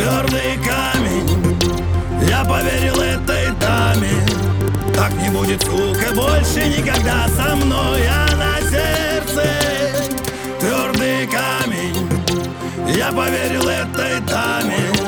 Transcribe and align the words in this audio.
твердый 0.00 0.56
камень. 0.64 1.58
Я 2.26 2.44
поверил 2.44 3.00
этой 3.00 3.50
даме. 3.60 4.26
Так 4.94 5.12
не 5.14 5.28
будет, 5.28 5.62
сука, 5.62 6.14
больше 6.14 6.66
никогда 6.68 7.28
со 7.28 7.54
мной 7.56 8.00
а 8.08 8.26
Она 8.32 8.60
сердце 8.60 9.46
твердый 10.58 11.26
камень. 11.26 12.08
Я 12.96 13.12
поверил 13.12 13.68
этой 13.68 14.20
даме. 14.20 14.99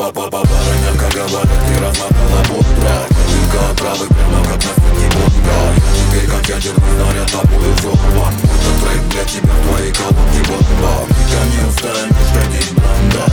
Папа, 0.00 0.30
папа, 0.30 0.48
барыня, 0.48 0.98
как 0.98 1.12
говорят, 1.12 1.42
ты 1.42 1.74
размотала 1.74 2.42
путра 2.48 3.04
Кабинка 3.06 3.74
правый, 3.76 4.08
прямо 4.08 4.42
как 4.44 4.64
на 4.64 4.72
бомба 5.12 5.58
Я 5.76 5.92
теперь 5.92 6.30
как 6.30 6.48
ядерный 6.48 6.92
снаряд 6.96 7.30
тобою 7.30 7.74
взорван 7.74 8.34
Этот 8.42 8.76
трек 8.80 9.08
для 9.10 9.24
тебя 9.26 9.52
в 9.52 9.68
твоей 9.68 9.92
колонке 9.92 10.40
бомба 10.48 11.04
Тебя 11.28 11.42
не 11.52 11.68
устанешь 11.68 12.32
ходить 12.32 12.72
бланда 12.72 13.24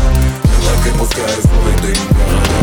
Мелокой 0.43 0.91
пускай 0.99 1.35
свой 1.39 1.73
дым 1.81 2.03
города 2.11 2.59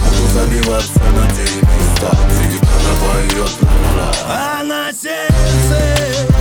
Буду 0.00 0.24
забиваться 0.32 1.00
на 1.12 1.30
те 1.32 1.44
места 1.52 2.16
Сидит, 2.32 2.62
она 2.62 2.92
поет, 3.04 3.52
ла-ла-ла 3.60 4.12
А 4.28 4.64
на 4.64 4.90
сердце 4.94 6.31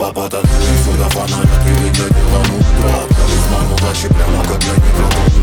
попадать 0.00 0.46
сюда, 0.82 1.04
до 1.04 1.10
фонаря, 1.10 1.50
приведя 1.62 2.08
делану 2.08 2.58
Два 2.78 3.04
отдали 3.04 3.36
в 3.36 3.50
ману, 3.52 3.76
прямо 4.08 4.42
как 4.44 4.64
на 4.64 4.72
Европу 4.72 5.39